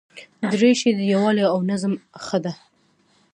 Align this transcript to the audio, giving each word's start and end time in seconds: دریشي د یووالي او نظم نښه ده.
دریشي 0.51 0.91
د 0.97 0.99
یووالي 1.11 1.45
او 1.53 1.57
نظم 1.69 1.93
نښه 2.15 2.37
ده. 2.43 2.53